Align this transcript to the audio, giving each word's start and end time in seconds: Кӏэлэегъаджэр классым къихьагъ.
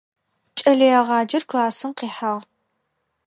Кӏэлэегъаджэр 0.57 1.43
классым 1.49 1.91
къихьагъ. 1.97 2.43